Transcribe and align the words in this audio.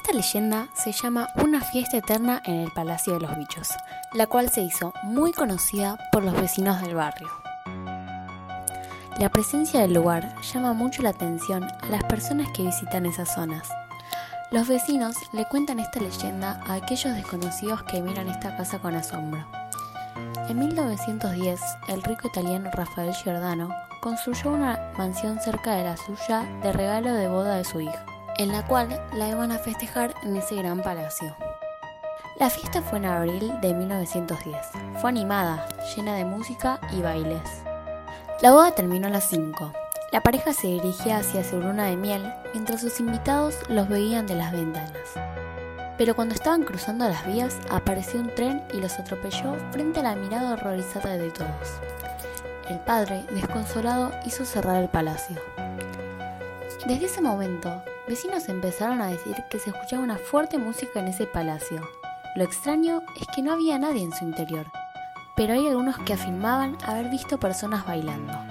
Esta 0.00 0.14
leyenda 0.14 0.66
se 0.72 0.92
llama 0.92 1.28
Una 1.44 1.60
fiesta 1.60 1.98
eterna 1.98 2.40
en 2.46 2.60
el 2.60 2.72
Palacio 2.72 3.12
de 3.12 3.20
los 3.20 3.36
Bichos, 3.36 3.68
la 4.14 4.26
cual 4.26 4.48
se 4.48 4.62
hizo 4.62 4.94
muy 5.02 5.30
conocida 5.30 5.98
por 6.10 6.24
los 6.24 6.32
vecinos 6.40 6.80
del 6.80 6.94
barrio. 6.94 7.28
La 9.18 9.28
presencia 9.28 9.80
del 9.80 9.92
lugar 9.92 10.34
llama 10.40 10.72
mucho 10.72 11.02
la 11.02 11.10
atención 11.10 11.64
a 11.64 11.86
las 11.90 12.02
personas 12.04 12.48
que 12.52 12.62
visitan 12.62 13.04
esas 13.04 13.34
zonas. 13.34 13.68
Los 14.50 14.68
vecinos 14.68 15.16
le 15.34 15.44
cuentan 15.44 15.80
esta 15.80 16.00
leyenda 16.00 16.62
a 16.66 16.76
aquellos 16.76 17.14
desconocidos 17.14 17.82
que 17.82 18.00
miran 18.00 18.30
esta 18.30 18.56
casa 18.56 18.78
con 18.78 18.94
asombro. 18.94 19.46
En 20.48 20.58
1910, 20.58 21.60
el 21.88 22.02
rico 22.02 22.26
italiano 22.26 22.70
Rafael 22.72 23.12
Giordano 23.12 23.68
construyó 24.00 24.52
una 24.52 24.92
mansión 24.96 25.38
cerca 25.40 25.74
de 25.74 25.84
la 25.84 25.98
suya 25.98 26.40
de 26.62 26.72
regalo 26.72 27.12
de 27.12 27.28
boda 27.28 27.56
de 27.56 27.64
su 27.64 27.82
hija, 27.82 28.06
en 28.40 28.52
la 28.52 28.66
cual 28.66 28.88
la 29.12 29.28
iban 29.28 29.52
a 29.52 29.58
festejar 29.58 30.14
en 30.22 30.34
ese 30.34 30.54
gran 30.54 30.80
palacio. 30.80 31.36
La 32.38 32.48
fiesta 32.48 32.80
fue 32.80 32.96
en 32.96 33.04
abril 33.04 33.52
de 33.60 33.74
1910. 33.74 34.56
Fue 34.98 35.10
animada, 35.10 35.68
llena 35.94 36.14
de 36.14 36.24
música 36.24 36.80
y 36.90 37.02
bailes. 37.02 37.42
La 38.40 38.52
boda 38.52 38.70
terminó 38.70 39.08
a 39.08 39.10
las 39.10 39.24
5. 39.24 39.74
La 40.10 40.22
pareja 40.22 40.54
se 40.54 40.68
dirigía 40.68 41.18
hacia 41.18 41.44
su 41.44 41.60
luna 41.60 41.84
de 41.84 41.98
miel 41.98 42.32
mientras 42.54 42.80
sus 42.80 42.98
invitados 42.98 43.56
los 43.68 43.90
veían 43.90 44.26
de 44.26 44.36
las 44.36 44.52
ventanas. 44.52 45.10
Pero 45.98 46.16
cuando 46.16 46.34
estaban 46.34 46.62
cruzando 46.62 47.06
las 47.06 47.26
vías, 47.26 47.58
apareció 47.68 48.20
un 48.20 48.34
tren 48.34 48.62
y 48.72 48.78
los 48.78 48.98
atropelló 48.98 49.54
frente 49.70 50.00
a 50.00 50.04
la 50.04 50.16
mirada 50.16 50.54
horrorizada 50.54 51.18
de 51.18 51.30
todos. 51.30 51.78
El 52.70 52.78
padre, 52.78 53.22
desconsolado, 53.32 54.12
hizo 54.24 54.46
cerrar 54.46 54.82
el 54.82 54.88
palacio. 54.88 55.36
Desde 56.86 57.04
ese 57.04 57.20
momento, 57.20 57.82
vecinos 58.08 58.48
empezaron 58.48 59.00
a 59.00 59.08
decir 59.08 59.36
que 59.50 59.58
se 59.58 59.70
escuchaba 59.70 60.02
una 60.02 60.16
fuerte 60.16 60.58
música 60.58 61.00
en 61.00 61.08
ese 61.08 61.26
palacio. 61.26 61.88
Lo 62.36 62.44
extraño 62.44 63.02
es 63.20 63.26
que 63.34 63.42
no 63.42 63.52
había 63.52 63.78
nadie 63.78 64.02
en 64.02 64.12
su 64.12 64.24
interior, 64.24 64.66
pero 65.36 65.54
hay 65.54 65.66
algunos 65.66 65.98
que 65.98 66.12
afirmaban 66.12 66.76
haber 66.84 67.10
visto 67.10 67.38
personas 67.38 67.86
bailando. 67.86 68.49